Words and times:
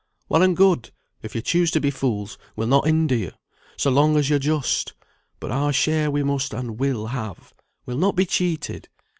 Well 0.29 0.41
and 0.41 0.57
good, 0.57 0.89
if 1.21 1.35
yo 1.35 1.41
choose 1.41 1.69
to 1.69 1.79
be 1.79 1.91
fools 1.91 2.39
we'll 2.55 2.65
not 2.65 2.87
hinder 2.87 3.13
you, 3.15 3.33
so 3.77 3.91
long 3.91 4.17
as 4.17 4.31
you're 4.31 4.39
just; 4.39 4.93
but 5.39 5.51
our 5.51 5.71
share 5.71 6.09
we 6.09 6.23
must 6.23 6.55
and 6.55 6.79
will 6.79 7.05
have; 7.11 7.53
we'll 7.85 7.97
not 7.99 8.15
be 8.15 8.25
cheated. 8.25 8.89